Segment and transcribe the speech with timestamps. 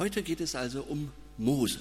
[0.00, 1.78] Heute geht es also um Mose.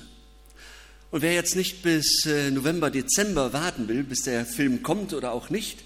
[1.09, 5.31] Und wer jetzt nicht bis äh, November, Dezember warten will, bis der Film kommt oder
[5.31, 5.85] auch nicht,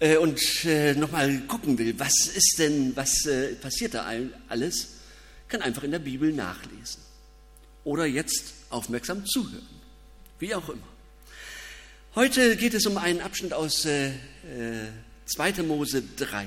[0.00, 3.26] äh, und äh, nochmal gucken will, was ist denn, was
[3.62, 4.06] passiert da
[4.50, 4.88] alles,
[5.48, 7.00] kann einfach in der Bibel nachlesen.
[7.84, 9.66] Oder jetzt aufmerksam zuhören.
[10.40, 10.88] Wie auch immer.
[12.16, 14.10] Heute geht es um einen Abschnitt aus äh,
[15.24, 15.62] 2.
[15.62, 16.46] Mose 3.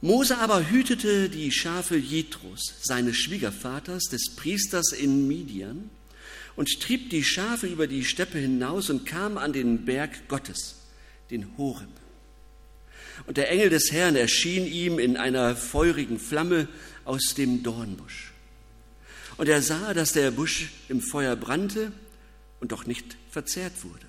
[0.00, 5.90] Mose aber hütete die Schafe Jethros, seines Schwiegervaters, des Priesters in Midian,
[6.56, 10.76] und trieb die Schafe über die Steppe hinaus und kam an den Berg Gottes,
[11.30, 11.88] den Horeb.
[13.26, 16.68] Und der Engel des Herrn erschien ihm in einer feurigen Flamme
[17.04, 18.32] aus dem Dornbusch.
[19.36, 21.92] Und er sah, dass der Busch im Feuer brannte
[22.60, 24.06] und doch nicht verzehrt wurde.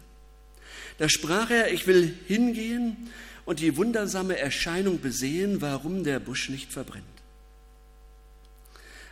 [0.97, 3.09] Da sprach er, ich will hingehen
[3.45, 7.05] und die wundersame Erscheinung besehen, warum der Busch nicht verbrennt.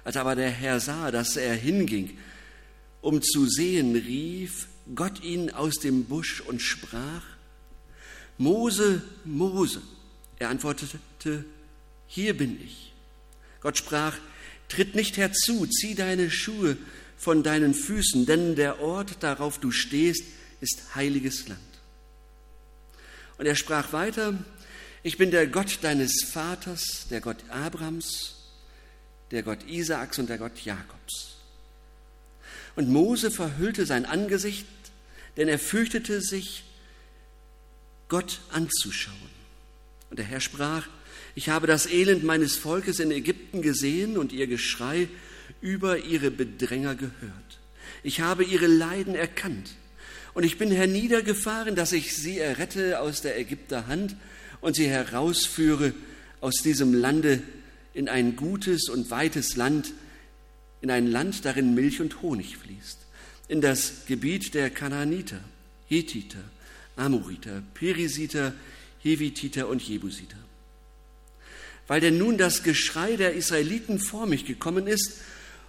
[0.03, 2.17] Als aber der Herr sah, dass er hinging,
[3.01, 7.23] um zu sehen, rief Gott ihn aus dem Busch und sprach,
[8.37, 9.81] Mose, Mose.
[10.39, 11.45] Er antwortete,
[12.07, 12.91] hier bin ich.
[13.61, 14.17] Gott sprach,
[14.67, 16.77] tritt nicht herzu, zieh deine Schuhe
[17.17, 20.23] von deinen Füßen, denn der Ort, darauf du stehst,
[20.59, 21.61] ist heiliges Land.
[23.43, 24.35] Und er sprach weiter,
[25.03, 28.35] ich bin der Gott deines Vaters, der Gott Abrams,
[29.31, 31.35] der Gott Isaaks und der Gott Jakobs.
[32.77, 34.65] Und Mose verhüllte sein Angesicht,
[35.35, 36.63] denn er fürchtete sich,
[38.07, 39.17] Gott anzuschauen.
[40.09, 40.87] Und der Herr sprach,
[41.35, 45.09] ich habe das Elend meines Volkes in Ägypten gesehen und ihr Geschrei
[45.59, 47.59] über ihre Bedränger gehört.
[48.03, 49.75] Ich habe ihre Leiden erkannt.
[50.33, 54.15] Und ich bin herniedergefahren, dass ich sie errette aus der Ägypter Hand
[54.61, 55.93] und sie herausführe
[56.41, 57.41] aus diesem Lande
[57.93, 59.93] in ein gutes und weites Land,
[60.81, 62.97] in ein Land, darin Milch und Honig fließt,
[63.47, 65.39] in das Gebiet der Kanaaniter,
[65.87, 66.43] Hethiter,
[66.95, 68.53] Amoriter, Perisiter,
[69.01, 70.37] Hevititer und Jebusiter.
[71.87, 75.19] Weil denn nun das Geschrei der Israeliten vor mich gekommen ist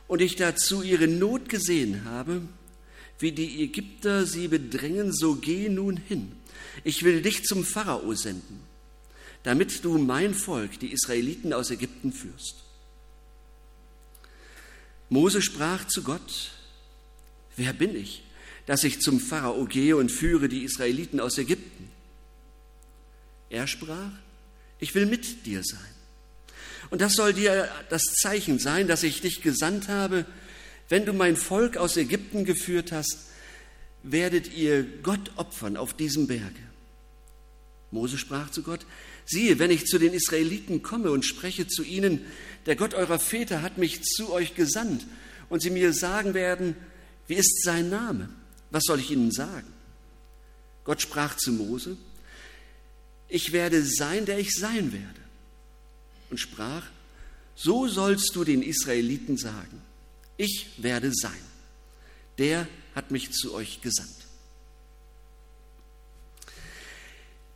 [0.06, 2.42] und ich dazu ihre Not gesehen habe,
[3.18, 6.32] wie die Ägypter sie bedrängen, so geh nun hin.
[6.82, 8.60] Ich will dich zum Pharao senden,
[9.42, 12.56] damit du mein Volk, die Israeliten aus Ägypten, führst.
[15.08, 16.52] Mose sprach zu Gott,
[17.56, 18.24] wer bin ich,
[18.66, 21.90] dass ich zum Pharao gehe und führe die Israeliten aus Ägypten?
[23.50, 24.10] Er sprach,
[24.80, 25.80] ich will mit dir sein.
[26.90, 30.26] Und das soll dir das Zeichen sein, dass ich dich gesandt habe.
[30.88, 33.18] Wenn du mein Volk aus Ägypten geführt hast,
[34.02, 36.60] werdet ihr Gott opfern auf diesem Berge.
[37.90, 38.84] Mose sprach zu Gott,
[39.24, 42.20] siehe, wenn ich zu den Israeliten komme und spreche zu ihnen,
[42.66, 45.06] der Gott eurer Väter hat mich zu euch gesandt,
[45.48, 46.74] und sie mir sagen werden,
[47.26, 48.28] wie ist sein Name?
[48.70, 49.72] Was soll ich ihnen sagen?
[50.84, 51.96] Gott sprach zu Mose,
[53.28, 55.20] ich werde sein, der ich sein werde.
[56.30, 56.84] Und sprach,
[57.54, 59.80] so sollst du den Israeliten sagen,
[60.36, 61.32] ich werde sein.
[62.38, 64.10] Der hat mich zu euch gesandt.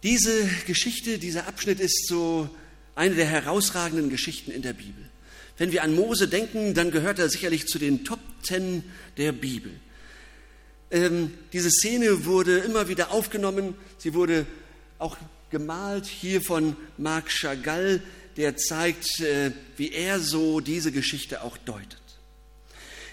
[0.02, 2.48] Diese Geschichte, dieser Abschnitt ist so
[2.94, 5.04] eine der herausragenden Geschichten in der Bibel.
[5.56, 8.84] Wenn wir an Mose denken, dann gehört er sicherlich zu den Top Ten
[9.16, 9.72] der Bibel.
[10.90, 14.46] Ähm, diese Szene wurde immer wieder aufgenommen, sie wurde
[14.98, 15.16] auch
[15.50, 18.02] gemalt hier von Marc Chagall,
[18.36, 22.07] der zeigt, äh, wie er so diese Geschichte auch deutet.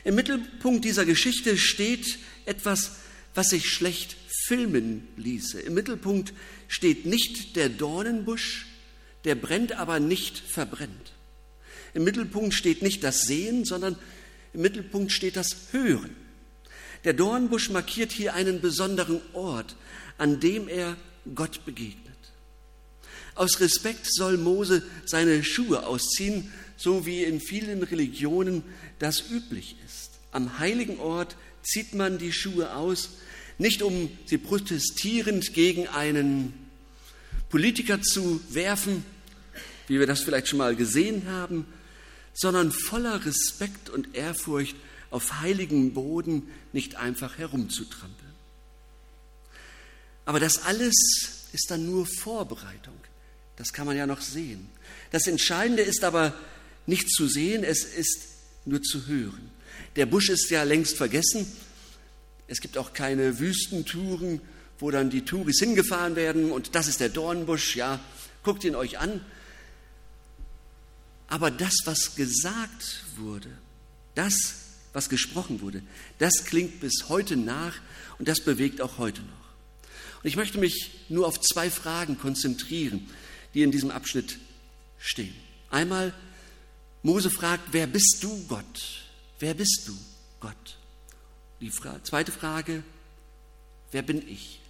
[0.05, 2.91] Im Mittelpunkt dieser Geschichte steht etwas,
[3.33, 5.59] was sich schlecht filmen ließe.
[5.59, 6.31] Im Mittelpunkt
[6.67, 8.67] steht nicht der Dornenbusch,
[9.25, 11.13] der brennt, aber nicht verbrennt.
[11.95, 13.97] Im Mittelpunkt steht nicht das Sehen, sondern
[14.53, 16.15] im Mittelpunkt steht das Hören.
[17.03, 19.75] Der Dornbusch markiert hier einen besonderen Ort,
[20.19, 20.97] an dem er
[21.33, 22.05] Gott begegnet.
[23.33, 28.63] Aus Respekt soll Mose seine Schuhe ausziehen, so wie in vielen Religionen
[28.99, 29.75] das üblich.
[30.35, 33.11] Am heiligen Ort zieht man die Schuhe aus,
[33.57, 36.53] nicht um sie protestierend gegen einen
[37.47, 39.05] Politiker zu werfen,
[39.87, 41.65] wie wir das vielleicht schon mal gesehen haben,
[42.33, 44.75] sondern voller Respekt und Ehrfurcht
[45.09, 48.33] auf heiligem Boden nicht einfach herumzutrampeln.
[50.25, 52.97] Aber das alles ist dann nur Vorbereitung.
[53.55, 54.67] Das kann man ja noch sehen.
[55.11, 56.33] Das Entscheidende ist aber
[56.87, 58.27] nicht zu sehen, es ist
[58.65, 59.54] nur zu hören.
[59.95, 61.45] Der Busch ist ja längst vergessen.
[62.47, 64.41] Es gibt auch keine Wüstentouren,
[64.79, 67.99] wo dann die Touris hingefahren werden und das ist der Dornbusch, ja,
[68.43, 69.21] guckt ihn euch an.
[71.27, 73.49] Aber das, was gesagt wurde,
[74.13, 74.55] das,
[74.93, 75.81] was gesprochen wurde,
[76.19, 77.75] das klingt bis heute nach
[78.19, 79.45] und das bewegt auch heute noch.
[80.21, 83.09] Und ich möchte mich nur auf zwei Fragen konzentrieren,
[83.53, 84.37] die in diesem Abschnitt
[84.99, 85.35] stehen.
[85.69, 86.13] Einmal,
[87.03, 89.04] Mose fragt, wer bist du Gott?
[89.39, 89.97] Wer bist du
[90.39, 90.77] Gott?
[91.61, 92.83] Die Fra zweite Frage,
[93.91, 94.61] wer bin ich?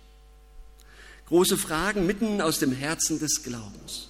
[1.27, 4.09] Große Fragen mitten aus dem Herzen des Glaubens.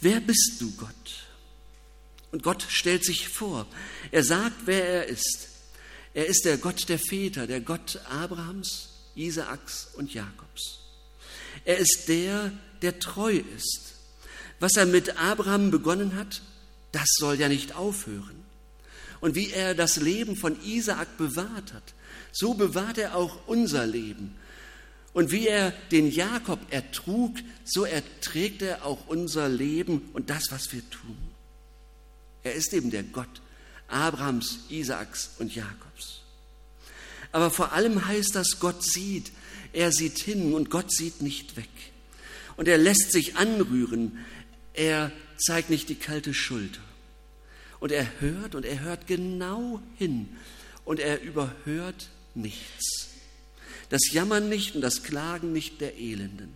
[0.00, 1.26] Wer bist du Gott?
[2.32, 3.66] Und Gott stellt sich vor.
[4.10, 5.48] Er sagt, wer er ist.
[6.14, 10.78] Er ist der Gott der Väter, der Gott Abrahams, Isaaks und Jakobs.
[11.64, 13.94] Er ist der, der treu ist.
[14.60, 16.40] Was er mit Abraham begonnen hat,
[16.92, 18.45] das soll ja nicht aufhören.
[19.26, 21.94] Und wie er das Leben von Isaak bewahrt hat,
[22.30, 24.36] so bewahrt er auch unser Leben.
[25.14, 30.72] Und wie er den Jakob ertrug, so erträgt er auch unser Leben und das, was
[30.72, 31.18] wir tun.
[32.44, 33.42] Er ist eben der Gott
[33.88, 36.20] Abrahams, Isaaks und Jakobs.
[37.32, 39.32] Aber vor allem heißt das, Gott sieht,
[39.72, 41.68] er sieht hin und Gott sieht nicht weg.
[42.56, 44.24] Und er lässt sich anrühren,
[44.72, 46.85] er zeigt nicht die kalte Schulter.
[47.80, 50.28] Und er hört und er hört genau hin
[50.84, 53.08] und er überhört nichts.
[53.90, 56.54] Das Jammern nicht und das Klagen nicht der Elenden.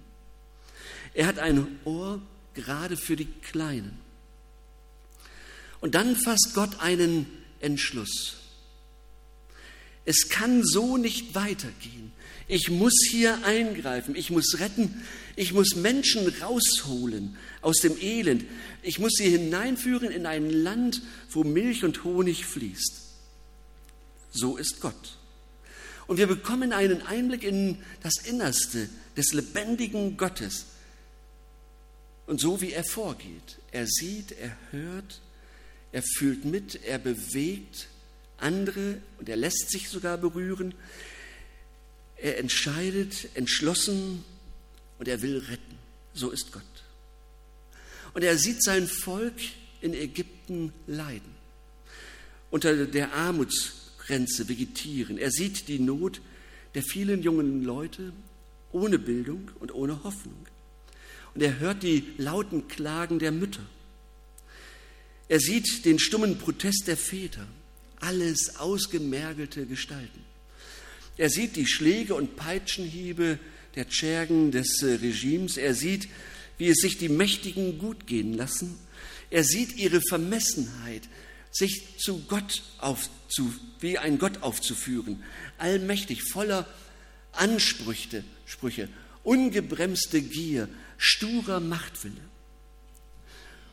[1.14, 2.20] Er hat ein Ohr
[2.54, 3.98] gerade für die Kleinen.
[5.80, 7.26] Und dann fasst Gott einen
[7.60, 8.39] Entschluss.
[10.10, 12.10] Es kann so nicht weitergehen.
[12.48, 15.04] Ich muss hier eingreifen, ich muss retten,
[15.36, 18.44] ich muss Menschen rausholen aus dem Elend,
[18.82, 22.92] ich muss sie hineinführen in ein Land, wo Milch und Honig fließt.
[24.32, 25.16] So ist Gott.
[26.08, 30.66] Und wir bekommen einen Einblick in das Innerste des lebendigen Gottes.
[32.26, 33.58] Und so wie er vorgeht.
[33.70, 35.20] Er sieht, er hört,
[35.92, 37.89] er fühlt mit, er bewegt
[38.42, 40.74] andere und er lässt sich sogar berühren.
[42.16, 44.24] Er entscheidet entschlossen
[44.98, 45.78] und er will retten.
[46.14, 46.62] So ist Gott.
[48.14, 49.36] Und er sieht sein Volk
[49.80, 51.34] in Ägypten leiden,
[52.50, 55.16] unter der Armutsgrenze vegetieren.
[55.16, 56.20] Er sieht die Not
[56.74, 58.12] der vielen jungen Leute
[58.72, 60.46] ohne Bildung und ohne Hoffnung.
[61.34, 63.64] Und er hört die lauten Klagen der Mütter.
[65.28, 67.46] Er sieht den stummen Protest der Väter,
[68.00, 70.24] alles ausgemergelte Gestalten.
[71.16, 73.38] Er sieht die Schläge und Peitschenhiebe
[73.74, 75.56] der Tschergen des äh, Regimes.
[75.56, 76.08] Er sieht,
[76.58, 78.78] wie es sich die Mächtigen gut gehen lassen.
[79.30, 81.02] Er sieht ihre Vermessenheit,
[81.50, 85.22] sich zu Gott aufzu, wie ein Gott aufzuführen,
[85.58, 86.66] allmächtig, voller
[87.32, 88.88] Ansprüche, Sprüche,
[89.22, 90.68] ungebremste Gier,
[90.98, 92.20] sturer Machtwille.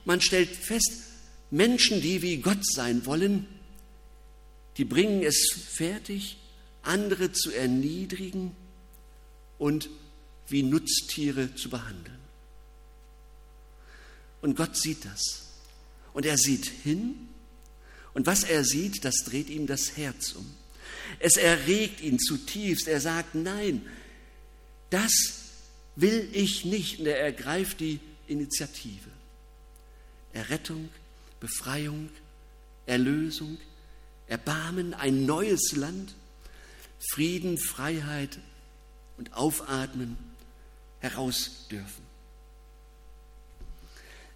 [0.06, 0.92] Man stellt fest,
[1.50, 3.46] Menschen, die wie Gott sein wollen,
[4.78, 6.38] die bringen es fertig,
[6.84, 8.56] andere zu erniedrigen
[9.58, 9.90] und
[10.48, 12.20] wie Nutztiere zu behandeln.
[14.42, 15.48] Und Gott sieht das.
[16.14, 17.28] Und er sieht hin.
[18.14, 20.46] Und was er sieht, das dreht ihm das Herz um.
[21.20, 22.88] Es erregt ihn zutiefst.
[22.88, 23.86] Er sagt, nein,
[24.90, 25.12] das
[25.96, 27.00] will ich nicht.
[27.00, 29.10] Und er ergreift die Initiative.
[30.34, 30.90] Errettung,
[31.40, 32.10] Befreiung,
[32.86, 33.58] Erlösung,
[34.28, 36.16] Erbarmen, ein neues Land,
[37.00, 38.40] Frieden, Freiheit
[39.18, 40.18] und Aufatmen
[41.00, 42.06] heraus dürfen.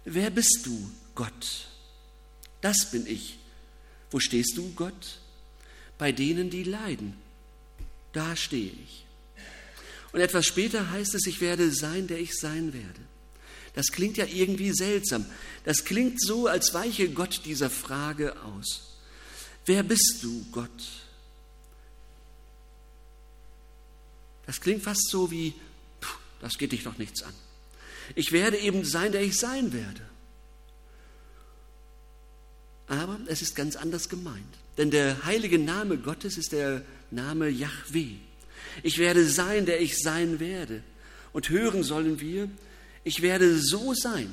[0.04, 1.66] Wer bist du, Gott?
[2.60, 3.38] Das bin ich.
[4.10, 5.20] Wo stehst du, Gott?
[5.98, 7.14] Bei denen, die leiden.
[8.12, 9.04] Da stehe ich.
[10.12, 13.00] Und etwas später heißt es, ich werde sein, der ich sein werde.
[13.74, 15.24] Das klingt ja irgendwie seltsam.
[15.64, 18.91] Das klingt so, als weiche Gott dieser Frage aus.
[19.66, 20.70] Wer bist du, Gott?
[24.46, 25.54] Das klingt fast so wie,
[26.40, 27.34] das geht dich doch nichts an.
[28.14, 30.02] Ich werde eben sein, der ich sein werde.
[32.88, 34.42] Aber es ist ganz anders gemeint.
[34.76, 38.16] Denn der heilige Name Gottes ist der Name Yahweh.
[38.82, 40.82] Ich werde sein, der ich sein werde.
[41.32, 42.50] Und hören sollen wir,
[43.04, 44.30] ich werde so sein,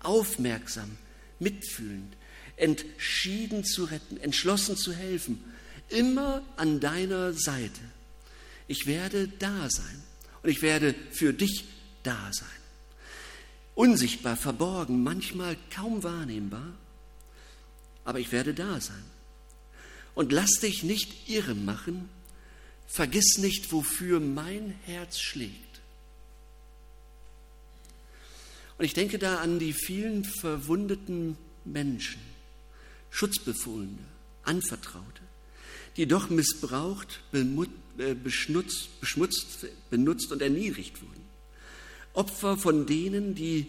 [0.00, 0.96] aufmerksam,
[1.38, 2.14] mitfühlend,
[2.58, 5.42] entschieden zu retten, entschlossen zu helfen,
[5.88, 7.80] immer an deiner Seite.
[8.66, 10.02] Ich werde da sein
[10.42, 11.64] und ich werde für dich
[12.02, 12.48] da sein.
[13.74, 16.72] Unsichtbar, verborgen, manchmal kaum wahrnehmbar,
[18.04, 19.04] aber ich werde da sein.
[20.14, 22.08] Und lass dich nicht irre machen,
[22.88, 25.80] vergiss nicht, wofür mein Herz schlägt.
[28.78, 32.20] Und ich denke da an die vielen verwundeten Menschen,
[33.10, 33.98] Schutzbefohlene,
[34.44, 35.22] Anvertraute,
[35.96, 41.24] die doch missbraucht, äh, beschmutzt, beschmutzt, benutzt und erniedrigt wurden.
[42.12, 43.66] Opfer von denen, die,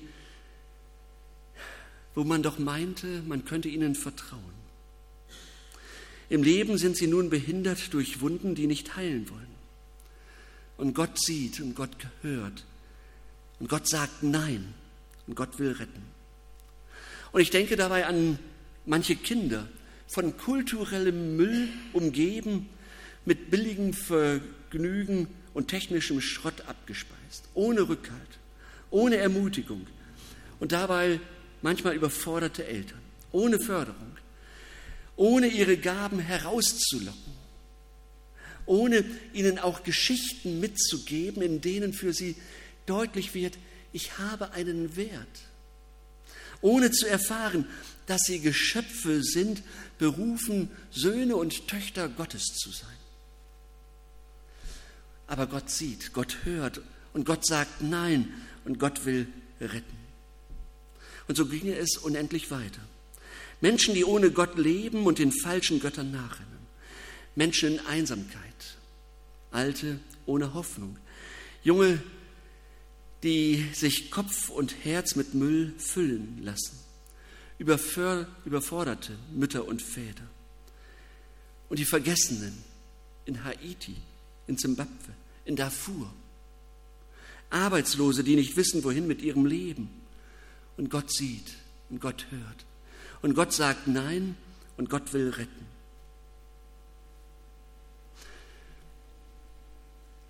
[2.15, 4.60] wo man doch meinte, man könnte ihnen vertrauen.
[6.29, 9.48] Im Leben sind sie nun behindert durch Wunden, die nicht heilen wollen.
[10.77, 12.65] Und Gott sieht und Gott hört.
[13.60, 14.74] Und Gott sagt Nein.
[15.27, 16.03] Und Gott will retten.
[17.31, 18.39] Und ich denke dabei an
[18.89, 19.67] manche Kinder,
[20.08, 22.67] von kulturellem Müll umgeben,
[23.24, 28.39] mit billigem Vergnügen und technischem Schrott abgespeist, ohne Rückhalt,
[28.89, 29.86] ohne Ermutigung.
[30.60, 31.19] Und dabei
[31.62, 33.00] manchmal überforderte Eltern,
[33.31, 34.17] ohne Förderung,
[35.15, 37.34] ohne ihre Gaben herauszulocken,
[38.65, 42.36] ohne ihnen auch Geschichten mitzugeben, in denen für sie
[42.88, 43.60] deutlich wird,
[43.93, 45.27] ich habe einen Wert,
[46.62, 47.67] ohne zu erfahren,
[48.09, 49.61] dass sie Geschöpfe sind,
[49.99, 52.89] berufen, Söhne und Töchter Gottes zu sein.
[55.27, 56.81] Aber Gott sieht, Gott hört
[57.13, 58.33] und Gott sagt Nein
[58.65, 59.27] und Gott will
[59.61, 59.97] retten.
[61.27, 62.81] Und so ginge es unendlich weiter.
[63.61, 66.57] Menschen, die ohne Gott leben und den falschen Göttern nachrennen.
[67.35, 68.77] Menschen in Einsamkeit.
[69.51, 70.97] Alte ohne Hoffnung.
[71.63, 72.01] Junge,
[73.21, 76.88] die sich Kopf und Herz mit Müll füllen lassen.
[77.59, 80.27] Überforderte Mütter und Väter.
[81.67, 82.57] Und die Vergessenen
[83.25, 83.95] in Haiti,
[84.47, 85.13] in Zimbabwe,
[85.45, 86.11] in Darfur.
[87.49, 89.89] Arbeitslose, die nicht wissen, wohin mit ihrem Leben.
[90.77, 91.55] Und Gott sieht
[91.89, 92.65] und Gott hört.
[93.21, 94.37] Und Gott sagt Nein
[94.77, 95.65] und Gott will retten.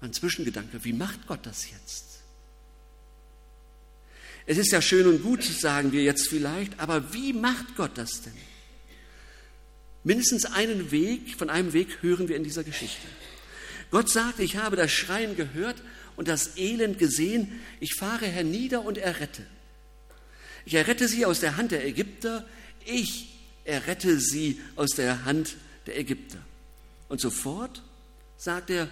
[0.02, 2.09] Ein Zwischengedanke, wie macht Gott das jetzt?
[4.50, 8.24] Es ist ja schön und gut, sagen wir jetzt vielleicht, aber wie macht Gott das
[8.24, 8.34] denn?
[10.04, 13.06] Mindestens einen Weg, von einem Weg hören wir in dieser Geschichte.
[13.92, 15.76] Gott sagt, ich habe das Schreien gehört
[16.16, 19.46] und das Elend gesehen, ich fahre hernieder und errette.
[20.66, 22.44] Ich errette sie aus der Hand der Ägypter,
[22.88, 23.30] ich
[23.66, 26.40] errette sie aus der Hand der Ägypter.
[27.08, 27.84] Und sofort
[28.36, 28.90] sagt er,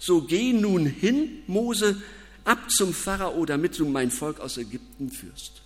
[0.00, 2.02] so geh nun hin, Mose,
[2.46, 5.62] ab zum Pharao, damit du mein Volk aus Ägypten führst.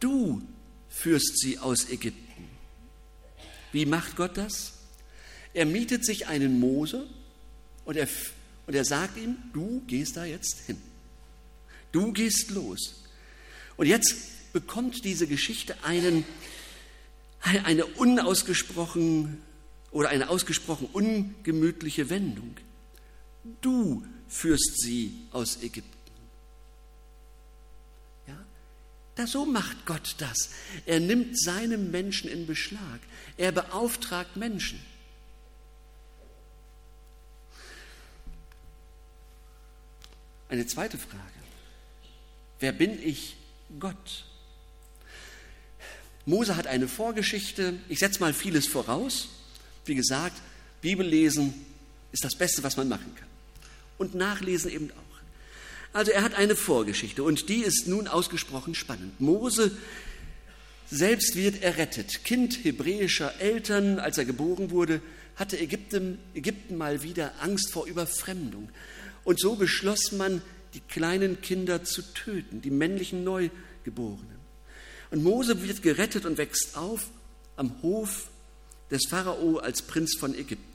[0.00, 0.42] Du
[0.88, 2.48] führst sie aus Ägypten.
[3.72, 4.74] Wie macht Gott das?
[5.52, 7.06] Er mietet sich einen Mose
[7.84, 8.08] und er,
[8.66, 10.80] und er sagt ihm, du gehst da jetzt hin.
[11.90, 13.04] Du gehst los.
[13.76, 16.24] Und jetzt bekommt diese Geschichte einen,
[17.40, 19.40] eine unausgesprochen
[19.90, 22.56] oder eine ausgesprochen ungemütliche Wendung.
[23.60, 25.90] Du führst sie aus Ägypten.
[28.26, 28.38] Ja?
[29.16, 30.50] Da so macht Gott das.
[30.86, 33.00] Er nimmt seine Menschen in Beschlag.
[33.36, 34.82] Er beauftragt Menschen.
[40.48, 41.20] Eine zweite Frage.
[42.60, 43.36] Wer bin ich
[43.78, 44.24] Gott?
[46.24, 47.78] Mose hat eine Vorgeschichte.
[47.90, 49.28] Ich setze mal vieles voraus.
[49.84, 50.40] Wie gesagt,
[50.80, 51.66] Bibel lesen
[52.12, 53.33] ist das Beste, was man machen kann
[53.98, 55.04] und Nachlesen eben auch.
[55.92, 59.20] Also er hat eine Vorgeschichte und die ist nun ausgesprochen spannend.
[59.20, 59.70] Mose
[60.90, 62.24] selbst wird errettet.
[62.24, 65.00] Kind hebräischer Eltern, als er geboren wurde,
[65.36, 68.68] hatte Ägypten, Ägypten mal wieder Angst vor Überfremdung.
[69.24, 70.42] Und so beschloss man,
[70.74, 74.34] die kleinen Kinder zu töten, die männlichen Neugeborenen.
[75.10, 77.06] Und Mose wird gerettet und wächst auf
[77.56, 78.28] am Hof
[78.90, 80.73] des Pharao als Prinz von Ägypten.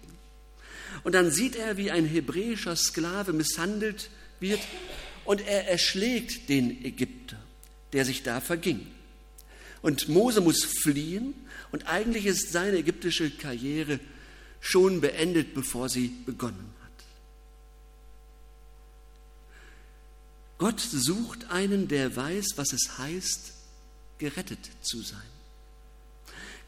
[1.03, 4.59] Und dann sieht er, wie ein hebräischer Sklave misshandelt wird
[5.25, 7.37] und er erschlägt den Ägypter,
[7.93, 8.87] der sich da verging.
[9.81, 11.33] Und Mose muss fliehen
[11.71, 13.99] und eigentlich ist seine ägyptische Karriere
[14.59, 17.05] schon beendet, bevor sie begonnen hat.
[20.57, 23.53] Gott sucht einen, der weiß, was es heißt,
[24.17, 25.38] gerettet zu sein.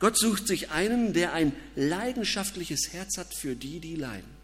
[0.02, 4.42] Gott sucht sich einen, der ein leidenschaftliches Herz hat für die, die leiden.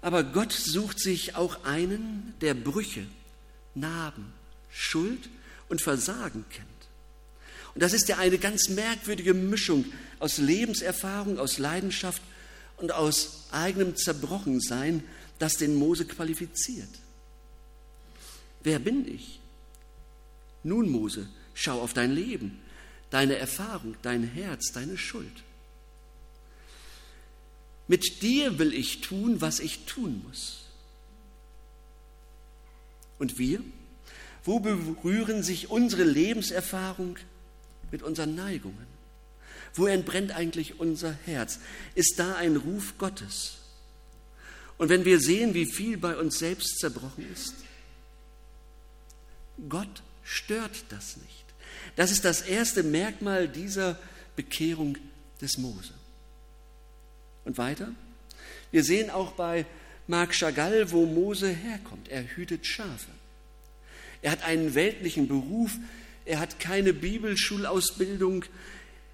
[0.00, 3.04] Aber Gott sucht sich auch einen, der Brüche,
[3.74, 4.32] Narben,
[4.70, 5.28] Schuld
[5.68, 6.68] und Versagen kennt.
[7.74, 9.84] Und das ist ja eine ganz merkwürdige Mischung
[10.20, 12.22] aus Lebenserfahrung, aus Leidenschaft
[12.76, 15.02] und aus eigenem Zerbrochensein,
[15.40, 16.90] das den Mose qualifiziert.
[18.62, 19.40] Wer bin ich?
[20.62, 22.60] Nun, Mose, Schau auf dein Leben,
[23.10, 25.44] deine Erfahrung, dein Herz, deine Schuld.
[27.86, 30.64] Mit dir will ich tun, was ich tun muss.
[33.18, 33.60] Und wir?
[34.42, 37.18] Wo berühren sich unsere Lebenserfahrung
[37.90, 38.86] mit unseren Neigungen?
[39.74, 41.58] Wo entbrennt eigentlich unser Herz?
[41.94, 43.58] Ist da ein Ruf Gottes?
[44.76, 47.54] Und wenn wir sehen, wie viel bei uns selbst zerbrochen ist,
[49.68, 51.43] Gott stört das nicht.
[51.96, 53.98] Das ist das erste Merkmal dieser
[54.36, 54.96] Bekehrung
[55.40, 55.92] des Mose.
[57.44, 57.92] Und weiter?
[58.70, 59.66] Wir sehen auch bei
[60.06, 62.08] Marc Chagall, wo Mose herkommt.
[62.08, 63.10] Er hütet Schafe.
[64.22, 65.76] Er hat einen weltlichen Beruf.
[66.24, 68.44] Er hat keine Bibelschulausbildung.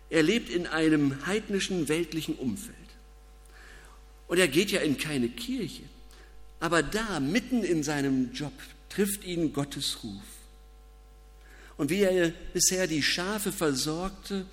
[0.09, 2.77] Er lebt in einem heidnischen weltlichen Umfeld.
[4.29, 5.83] Und er geht ja in keine Kirche.
[6.61, 8.53] Aber da, mitten in seinem Job,
[8.89, 10.23] trifft ihn Gottes Ruf.
[11.80, 14.44] Und wie er bisher die Schafe versorgte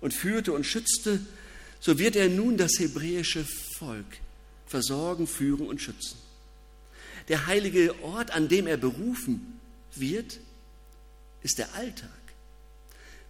[0.00, 1.20] und führte und schützte,
[1.78, 4.06] so wird er nun das hebräische Volk
[4.66, 6.16] versorgen, führen und schützen.
[7.28, 9.60] Der heilige Ort, an dem er berufen
[9.94, 10.40] wird,
[11.42, 12.08] ist der Alltag.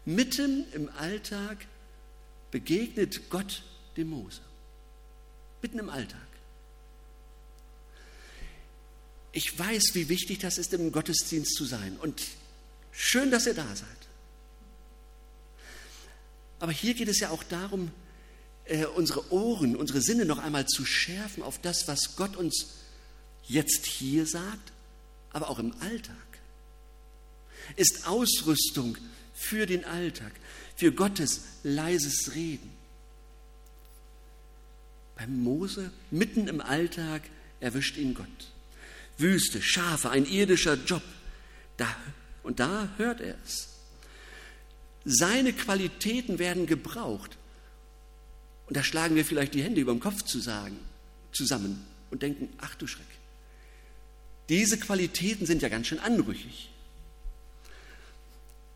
[0.04, 1.66] Mitten im Alltag
[2.52, 3.64] begegnet Gott
[3.96, 4.42] dem Mose.
[5.60, 6.20] Mitten im Alltag.
[9.32, 11.96] Ich weiß, wie wichtig das ist, im Gottesdienst zu sein.
[12.00, 12.22] Und
[12.92, 13.88] schön, dass ihr da seid.
[16.58, 17.90] Aber hier geht es ja auch darum,
[18.66, 22.76] äh, unsere Ohren, unsere Sinne noch einmal zu schärfen auf das, was Gott uns
[23.44, 24.72] jetzt hier sagt,
[25.32, 26.16] aber auch im Alltag.
[27.76, 28.96] Ist Ausrüstung
[29.34, 30.32] für den Alltag,
[30.76, 32.70] für Gottes leises Reden.
[35.16, 37.22] Beim Mose, mitten im Alltag,
[37.60, 38.26] erwischt ihn Gott.
[39.18, 41.02] Wüste, Schafe, ein irdischer Job.
[41.76, 41.94] Da,
[42.42, 43.68] und da hört er es.
[45.04, 47.36] Seine Qualitäten werden gebraucht,
[48.66, 52.86] und da schlagen wir vielleicht die Hände über dem Kopf zusammen und denken, ach du
[52.86, 53.06] Schreck.
[54.48, 56.70] Diese Qualitäten sind ja ganz schön anrüchig.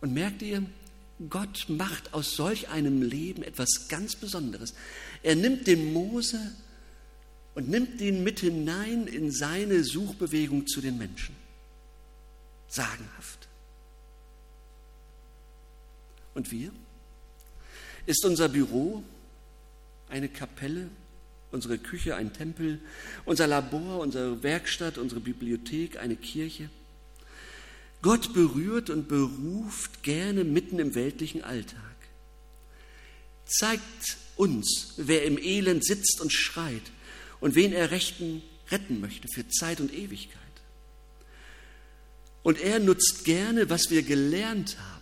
[0.01, 0.65] Und merkt ihr,
[1.31, 4.75] Gott macht aus solch einem Leben etwas ganz Besonderes.
[5.23, 6.53] Er nimmt den Mose
[7.55, 11.37] und nimmt ihn mit hinein in seine Suchbewegung zu den Menschen.
[12.69, 13.49] Sagenhaft.
[16.35, 16.71] Und wir?
[18.07, 19.03] Ist unser Büro
[20.09, 20.91] eine Kapelle,
[21.51, 22.81] unsere Küche ein Tempel,
[23.25, 26.69] unser Labor, unsere Werkstatt, unsere Bibliothek eine Kirche.
[28.03, 31.81] Gott berührt und beruft gerne mitten im weltlichen Alltag.
[33.47, 36.83] Zeigt uns, wer im Elend sitzt und schreit
[37.41, 40.41] und wen er rechten, retten möchte für Zeit und Ewigkeit.
[42.43, 44.94] Und er nutzt gerne, was wir gelernt haben,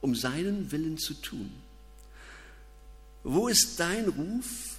[0.00, 1.50] um seinen Willen zu tun.
[3.22, 4.78] Wo ist dein Ruf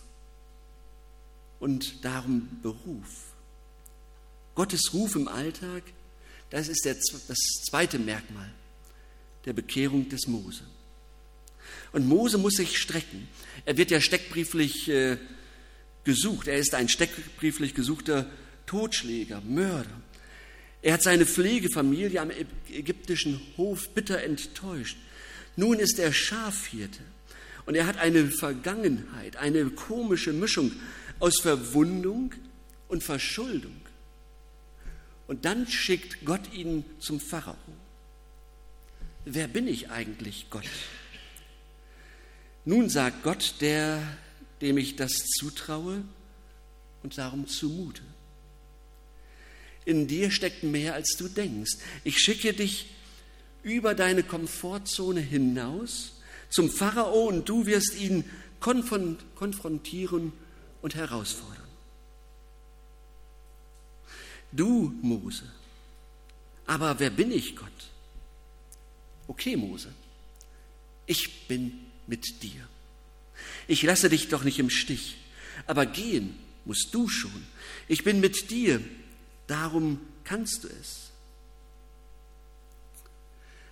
[1.59, 3.33] und darum Beruf?
[4.55, 5.83] Gottes Ruf im Alltag,
[6.49, 7.37] das ist der, das
[7.69, 8.51] zweite Merkmal
[9.45, 10.63] der Bekehrung des Mose.
[11.93, 13.27] Und Mose muss sich strecken.
[13.65, 15.17] Er wird ja steckbrieflich äh,
[16.03, 16.47] gesucht.
[16.47, 18.29] Er ist ein steckbrieflich gesuchter
[18.65, 20.01] Totschläger, Mörder.
[20.81, 22.31] Er hat seine Pflegefamilie am
[22.69, 24.97] ägyptischen Hof bitter enttäuscht.
[25.55, 27.01] Nun ist er Schafhirte.
[27.65, 30.71] Und er hat eine Vergangenheit, eine komische Mischung
[31.19, 32.33] aus Verwundung
[32.87, 33.79] und Verschuldung.
[35.27, 37.55] Und dann schickt Gott ihn zum Pharao.
[39.23, 40.67] Wer bin ich eigentlich, Gott?
[42.65, 44.01] Nun sagt Gott, der,
[44.61, 46.03] dem ich das zutraue
[47.03, 48.01] und darum zumute.
[49.85, 51.77] In dir steckt mehr, als du denkst.
[52.03, 52.89] Ich schicke dich
[53.63, 56.13] über deine Komfortzone hinaus
[56.49, 58.23] zum Pharao und du wirst ihn
[58.59, 60.33] konfrontieren
[60.81, 61.57] und herausfordern.
[64.51, 65.43] Du, Mose.
[66.65, 67.67] Aber wer bin ich, Gott?
[69.27, 69.93] Okay, Mose,
[71.05, 71.73] ich bin
[72.07, 72.67] mit dir.
[73.67, 75.17] Ich lasse dich doch nicht im Stich,
[75.67, 77.45] aber gehen musst du schon.
[77.87, 78.81] Ich bin mit dir,
[79.47, 81.10] darum kannst du es.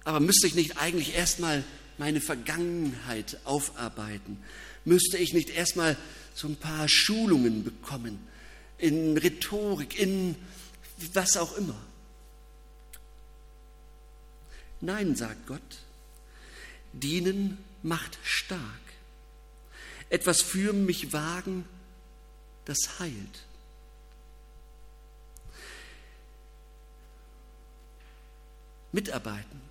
[0.10, 1.64] Aber müsste ich nicht eigentlich erstmal
[2.00, 4.44] meine Vergangenheit aufarbeiten?
[4.84, 5.96] Müsste ich nicht erstmal
[6.34, 8.18] so ein paar Schulungen bekommen
[8.80, 10.36] in Rhetorik, in
[11.14, 11.80] was auch immer?
[14.82, 15.62] Nein, sagt Gott,
[16.92, 18.62] dienen macht stark.
[20.10, 21.66] Etwas für mich wagen,
[22.66, 23.46] das heilt.
[28.92, 29.70] Mitarbeiten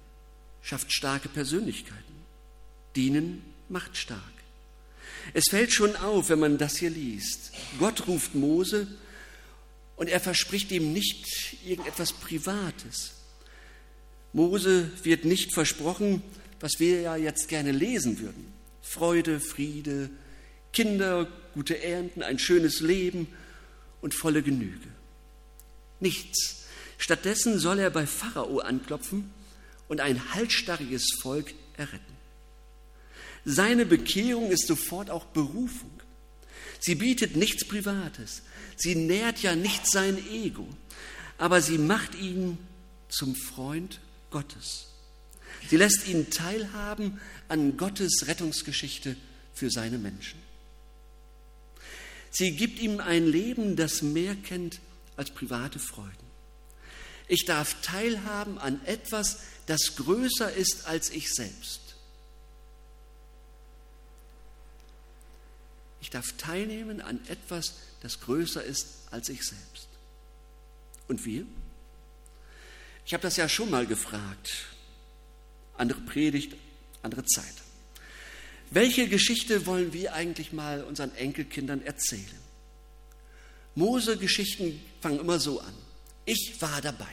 [0.69, 2.15] schafft starke Persönlichkeiten.
[2.95, 4.21] Dienen macht stark.
[5.33, 7.53] Es fällt schon auf, wenn man das hier liest.
[7.79, 8.87] Gott ruft Mose
[9.97, 13.15] Und er verspricht ihm nicht irgendetwas Privates.
[14.35, 16.23] Mose wird nicht versprochen,
[16.61, 18.53] was wir ja jetzt gerne lesen würden.
[18.83, 20.11] Freude, Friede,
[20.75, 23.27] Kinder, gute Ernten, ein schönes Leben
[24.03, 24.89] und volle Genüge.
[25.99, 26.67] Nichts.
[26.99, 29.33] Stattdessen soll er bei Pharao anklopfen
[29.89, 32.17] und ein halsstarriges Volk erretten.
[33.45, 35.91] Seine Bekehrung ist sofort auch Berufung.
[36.81, 38.43] Sie bietet nichts Privates.
[38.77, 40.69] Sie nährt ja nicht sein Ego,
[41.39, 42.59] aber sie macht ihn
[43.09, 44.89] zum Freund Gottes.
[45.69, 49.17] Sie lässt ihn teilhaben an Gottes Rettungsgeschichte
[49.55, 50.39] für seine Menschen.
[52.31, 54.81] Sie gibt ihm ein Leben, das mehr kennt
[55.17, 56.28] als private Freuden.
[57.29, 61.81] Ich darf teilhaben an etwas, das größer ist als ich selbst.
[66.01, 69.89] Ich darf teilnehmen an etwas, das größer ist als ich selbst.
[71.07, 71.45] Und wir?
[73.05, 74.67] Ich habe das ja schon mal gefragt.
[75.77, 76.57] Andere Predigt,
[77.03, 77.55] andere Zeit.
[78.71, 82.39] Welche Geschichte wollen wir eigentlich mal unseren Enkelkindern erzählen?
[83.75, 85.75] Mose-Geschichten fangen immer so an.
[86.29, 87.07] Ich war dabei.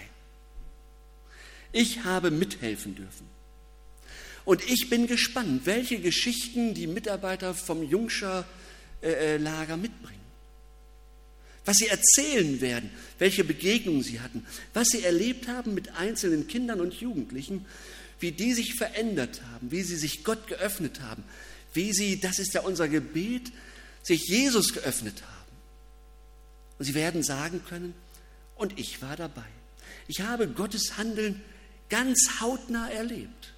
[1.71, 3.30] Ich habe mithelfen dürfen.
[4.43, 8.45] Und ich bin gespannt, welche Geschichten die Mitarbeiter vom Jungscher
[9.01, 10.19] äh, äh, Lager mitbringen.
[11.63, 16.82] Was sie erzählen werden, welche Begegnungen sie hatten, was sie erlebt haben mit einzelnen Kindern
[16.82, 17.65] und Jugendlichen,
[18.19, 21.23] wie die sich verändert haben, wie sie sich Gott geöffnet haben,
[21.73, 23.54] wie sie, das ist ja unser Gebet,
[24.04, 25.58] sich Jesus geöffnet haben.
[26.80, 27.95] Und sie werden sagen können,
[28.55, 29.45] und ich war dabei.
[30.07, 31.41] Ich habe Gottes Handeln
[31.89, 33.53] ganz hautnah erlebt.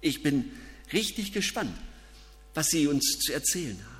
[0.00, 0.50] Ich bin
[0.92, 1.76] richtig gespannt,
[2.54, 3.90] was Sie uns zu erzählen haben.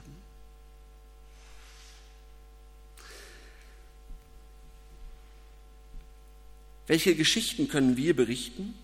[6.86, 8.74] Welche Geschichten können wir berichten,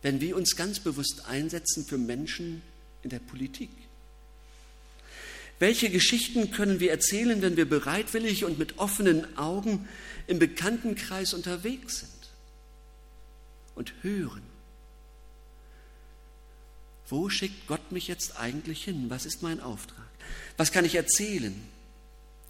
[0.00, 2.62] wenn wir uns ganz bewusst einsetzen für Menschen
[3.02, 3.70] in der Politik?
[5.64, 9.88] Welche Geschichten können wir erzählen, wenn wir bereitwillig und mit offenen Augen
[10.26, 12.10] im Bekanntenkreis unterwegs sind
[13.74, 14.42] und hören?
[17.08, 19.06] Wo schickt Gott mich jetzt eigentlich hin?
[19.08, 20.04] Was ist mein Auftrag?
[20.58, 21.58] Was kann ich erzählen?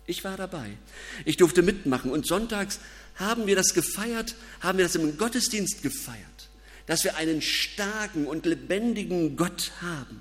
[0.06, 0.76] Ich war dabei.
[1.24, 2.80] Ich durfte mitmachen und sonntags
[3.14, 6.48] haben wir das gefeiert, haben wir das im Gottesdienst gefeiert,
[6.86, 10.20] dass wir einen starken und lebendigen Gott haben.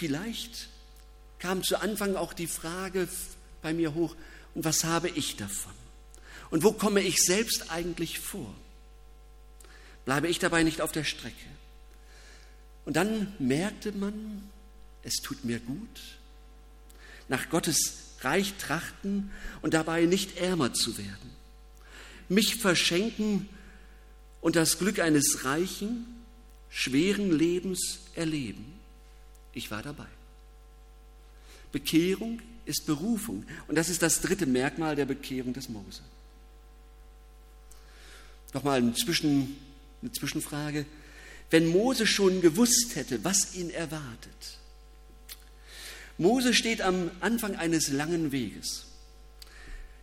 [0.00, 0.70] Vielleicht
[1.40, 3.06] kam zu Anfang auch die Frage
[3.60, 4.16] bei mir hoch,
[4.54, 5.74] und was habe ich davon?
[6.48, 8.54] Und wo komme ich selbst eigentlich vor?
[10.06, 11.36] Bleibe ich dabei nicht auf der Strecke?
[12.86, 14.48] Und dann merkte man,
[15.02, 16.00] es tut mir gut,
[17.28, 21.36] nach Gottes reich trachten und dabei nicht ärmer zu werden.
[22.30, 23.50] Mich verschenken
[24.40, 26.06] und das Glück eines reichen,
[26.70, 28.79] schweren Lebens erleben.
[29.52, 30.06] Ich war dabei.
[31.72, 36.02] Bekehrung ist Berufung und das ist das dritte Merkmal der Bekehrung des Mose.
[38.52, 39.56] Nochmal eine, Zwischen,
[40.02, 40.86] eine Zwischenfrage.
[41.50, 44.58] Wenn Mose schon gewusst hätte, was ihn erwartet,
[46.18, 48.86] Mose steht am Anfang eines langen Weges.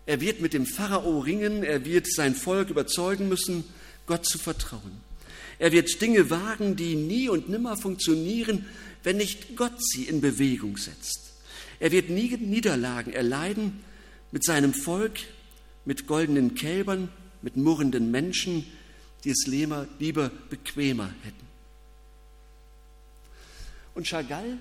[0.06, 3.66] Er wird mit dem Pharao ringen, er wird sein Volk überzeugen müssen,
[4.08, 5.02] Gott zu vertrauen.
[5.60, 8.66] Er wird Dinge wagen, die nie und nimmer funktionieren,
[9.08, 11.32] wenn nicht Gott sie in Bewegung setzt.
[11.80, 13.82] Er wird nie Niederlagen erleiden
[14.34, 15.20] mit seinem Volk,
[15.86, 17.08] mit goldenen Kälbern,
[17.42, 18.66] mit murrenden Menschen,
[19.24, 21.48] die es lieber bequemer hätten.
[23.96, 24.58] Und Chagall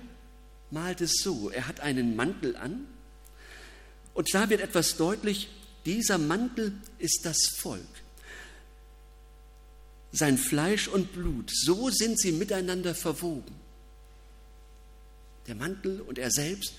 [0.71, 2.87] malt es so, er hat einen Mantel an
[4.13, 5.49] und da wird etwas deutlich,
[5.85, 7.81] dieser Mantel ist das Volk.
[10.13, 13.66] Sein Fleisch und Blut, so sind sie miteinander verwoben.
[15.47, 16.73] Der Mantel und er selbst,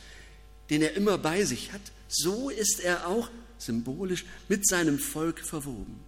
[0.71, 6.01] den er immer bei sich hat, so ist er auch symbolisch mit seinem Volk verwoben.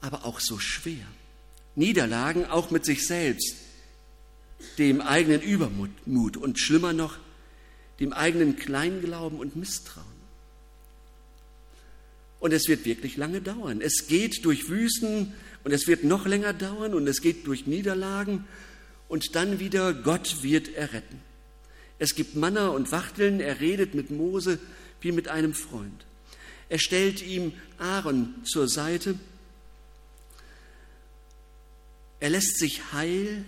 [0.00, 1.06] Aber auch so schwer.
[1.76, 3.54] Niederlagen auch mit sich selbst,
[4.78, 7.18] dem eigenen Übermut und schlimmer noch,
[8.00, 10.06] dem eigenen Kleinglauben und Misstrauen.
[12.40, 13.80] Und es wird wirklich lange dauern.
[13.80, 15.32] Es geht durch Wüsten
[15.64, 18.44] und es wird noch länger dauern und es geht durch Niederlagen
[19.14, 21.20] und dann wieder Gott wird erretten.
[22.00, 24.58] Es gibt Manna und Wachteln, er redet mit Mose
[25.00, 26.04] wie mit einem Freund.
[26.68, 29.16] Er stellt ihm Aaron zur Seite.
[32.18, 33.44] Er lässt sich heil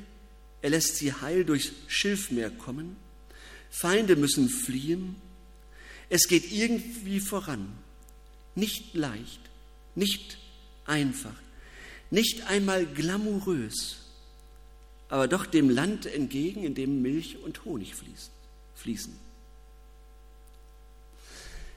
[0.63, 2.97] Er lässt sie heil durchs Schilfmeer kommen.
[3.69, 5.17] Feinde müssen fliehen.
[6.11, 7.77] Es geht irgendwie voran.
[8.55, 9.41] Nicht leicht,
[9.97, 10.39] nicht
[10.85, 11.35] einfach,
[12.13, 14.06] nicht einmal glamourös,
[15.09, 17.95] aber doch dem Land entgegen, in dem Milch und Honig
[18.75, 19.27] fließen.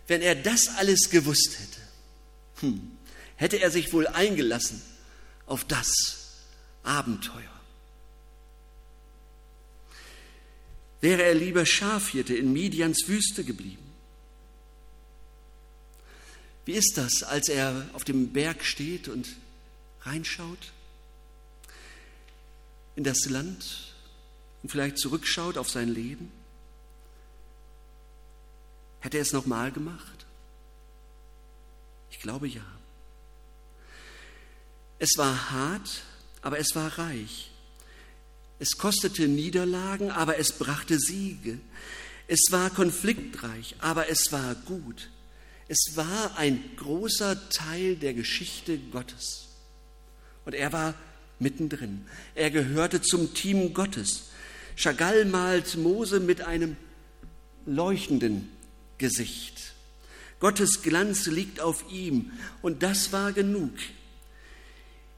[0.08, 1.82] Wenn er das alles gewusst hätte,
[2.62, 2.92] hm,
[3.36, 4.82] hätte er sich wohl eingelassen
[5.46, 5.94] auf das
[6.84, 7.44] Abenteuer.
[11.02, 13.88] Wäre er lieber Schafhirte in Midians Wüste geblieben?
[16.66, 19.28] Wie ist das, als er auf dem Berg steht und
[20.02, 20.72] reinschaut
[23.00, 23.94] in das Land
[24.62, 26.30] und vielleicht zurückschaut auf sein Leben?
[29.00, 30.26] Hätte er es nochmal gemacht?
[32.12, 32.66] Ich glaube ja.
[34.98, 36.02] Es war hart,
[36.42, 37.52] aber es war reich.
[38.60, 41.58] Es kostete Niederlagen, aber es brachte Siege.
[42.28, 45.10] Es war konfliktreich, aber es war gut.
[45.70, 49.48] Es war ein großer Teil der Geschichte Gottes.
[50.44, 50.96] Und er war
[51.40, 52.06] mittendrin.
[52.36, 54.30] Er gehörte zum Team Gottes.
[54.76, 56.78] Chagall malt Mose mit einem
[57.66, 58.50] leuchtenden
[58.98, 59.74] Gesicht.
[60.40, 63.74] Gottes Glanz liegt auf ihm und das war genug.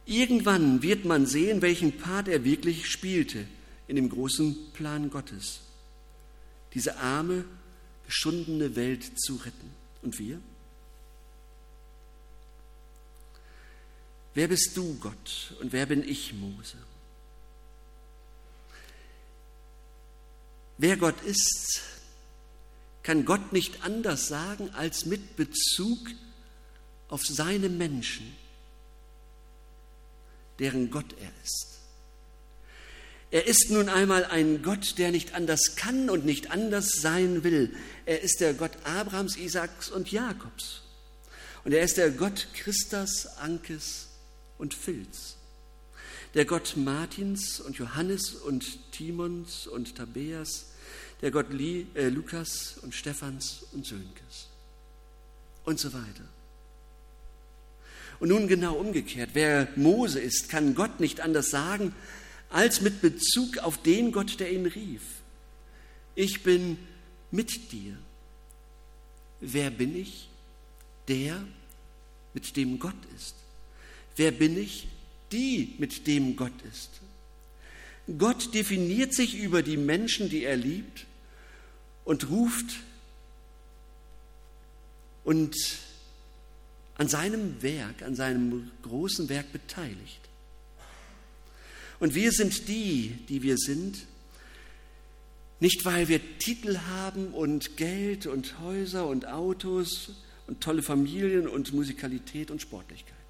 [0.05, 3.45] Irgendwann wird man sehen, welchen Part er wirklich spielte
[3.87, 5.61] in dem großen Plan Gottes.
[6.73, 7.45] Diese arme,
[8.05, 9.69] geschundene Welt zu retten.
[10.01, 10.39] Und wir?
[14.33, 16.77] Wer bist du, Gott, und wer bin ich, Mose?
[20.77, 21.81] Wer Gott ist,
[23.03, 25.99] kann Gott nicht anders sagen als mit Bezug
[27.09, 28.35] auf seine Menschen,
[30.59, 31.67] deren Gott er ist.
[33.31, 37.75] Er ist nun einmal ein Gott, der nicht anders kann und nicht anders sein will.
[38.05, 40.81] Er ist der Gott Abrahams, Isaaks und Jakobs.
[41.63, 44.10] Und er ist der Gott Christas, Ankes
[44.61, 45.37] und Phils.
[46.35, 50.67] Der Gott Martins und Johannes und Timons und Tabeas,
[51.21, 54.47] der Gott Li, äh, Lukas und Stephans und Sönkes
[55.65, 56.23] und so weiter.
[58.19, 61.93] Und nun genau umgekehrt, wer Mose ist, kann Gott nicht anders sagen,
[62.51, 65.01] als mit Bezug auf den Gott, der ihn rief.
[66.13, 66.77] Ich bin
[67.31, 67.97] mit dir.
[69.39, 70.29] Wer bin ich?
[71.07, 71.43] Der,
[72.33, 73.35] mit dem Gott ist.
[74.15, 74.87] Wer bin ich?
[75.31, 76.89] Die, mit dem Gott ist.
[78.17, 81.05] Gott definiert sich über die Menschen, die er liebt
[82.03, 82.79] und ruft
[85.23, 85.55] und
[86.97, 90.19] an seinem Werk, an seinem großen Werk beteiligt.
[91.99, 94.07] Und wir sind die, die wir sind,
[95.59, 100.11] nicht weil wir Titel haben und Geld und Häuser und Autos
[100.47, 103.20] und tolle Familien und Musikalität und Sportlichkeit.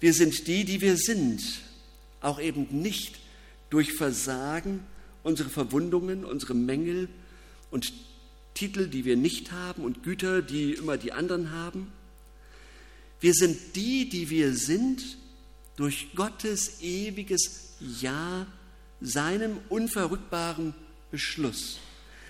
[0.00, 1.42] Wir sind die, die wir sind,
[2.20, 3.18] auch eben nicht
[3.70, 4.84] durch Versagen
[5.22, 7.08] unsere Verwundungen, unsere Mängel
[7.70, 7.92] und
[8.54, 11.90] Titel, die wir nicht haben und Güter, die immer die anderen haben.
[13.20, 15.02] Wir sind die, die wir sind,
[15.76, 18.46] durch Gottes ewiges Ja,
[19.00, 20.74] seinem unverrückbaren
[21.10, 21.80] Beschluss,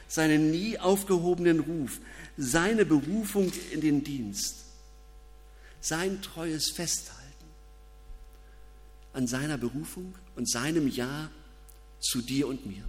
[0.08, 2.00] seinen nie aufgehobenen Ruf,
[2.38, 4.64] seine Berufung in den Dienst,
[5.80, 7.23] sein treues Festhalten
[9.14, 11.30] an seiner Berufung und seinem Ja
[12.00, 12.84] zu dir und mir.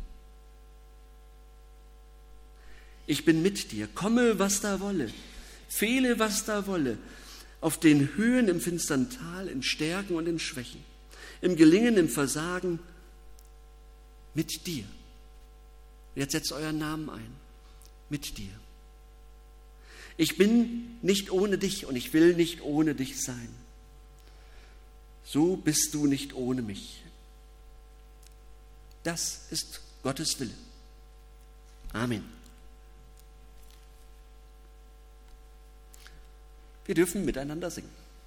[3.08, 5.12] Ich bin mit dir, komme, was da wolle,
[5.70, 6.98] fehle, was da wolle,
[7.62, 10.84] auf den Höhen im finstern Tal, in Stärken und in Schwächen,
[11.42, 12.80] im Gelingen, im Versagen,
[14.34, 14.86] mit dir.
[16.16, 17.32] Jetzt setzt euren Namen ein,
[18.10, 18.52] mit dir.
[20.18, 23.50] Ich bin nicht ohne dich und ich will nicht ohne dich sein.
[25.26, 27.04] So bist du nicht ohne mich.
[29.04, 30.54] Das ist Gottes Wille.
[31.94, 32.24] Amen.
[36.86, 38.05] Wir dürfen miteinander singen.